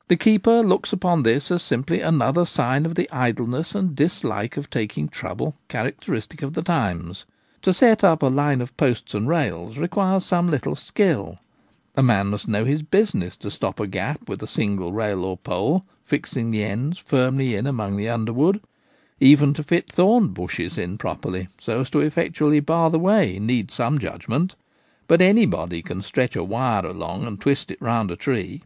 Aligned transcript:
55 0.00 0.08
The 0.08 0.22
keeper 0.22 0.62
looks 0.62 0.92
upon 0.92 1.22
this 1.22 1.44
simply 1.62 2.02
as 2.02 2.08
another 2.14 2.44
sign 2.44 2.84
of 2.84 2.94
the 2.94 3.10
idleness 3.10 3.74
and 3.74 3.96
dislike 3.96 4.58
of 4.58 4.68
taking 4.68 5.08
trouble 5.08 5.56
character 5.68 6.12
istic 6.12 6.42
of 6.42 6.52
the 6.52 6.60
times. 6.60 7.24
To 7.62 7.72
set 7.72 8.04
up 8.04 8.22
a 8.22 8.26
line 8.26 8.60
of 8.60 8.76
posts 8.76 9.14
and 9.14 9.26
rails 9.26 9.78
requires 9.78 10.26
some 10.26 10.50
little 10.50 10.76
skill; 10.76 11.38
a 11.96 12.02
man 12.02 12.26
must 12.26 12.46
know 12.46 12.66
his 12.66 12.82
business 12.82 13.34
to 13.38 13.50
stop 13.50 13.80
a 13.80 13.86
gap 13.86 14.28
with 14.28 14.42
a 14.42 14.46
single 14.46 14.92
rail 14.92 15.24
or 15.24 15.38
pole, 15.38 15.82
fixing 16.04 16.50
the 16.50 16.62
ends 16.64 16.98
firmly 16.98 17.54
in 17.56 17.66
among 17.66 17.96
the 17.96 18.10
underwood; 18.10 18.60
even 19.20 19.54
to 19.54 19.62
fit 19.62 19.90
thorn 19.90 20.34
bushes 20.34 20.76
in 20.76 20.98
properly, 20.98 21.48
so 21.58 21.80
as 21.80 21.88
to 21.88 22.00
effectually 22.00 22.60
bar 22.60 22.90
the 22.90 22.98
way, 22.98 23.38
needs 23.38 23.72
some 23.72 23.98
judgment: 23.98 24.54
but 25.08 25.22
anybody 25.22 25.80
can 25.80 26.02
stretch 26.02 26.36
a 26.36 26.44
wire 26.44 26.84
along 26.84 27.24
and 27.24 27.40
twist 27.40 27.70
it 27.70 27.80
round 27.80 28.10
a 28.10 28.16
tree. 28.16 28.60